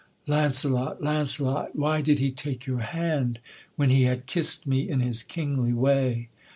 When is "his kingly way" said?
4.99-6.27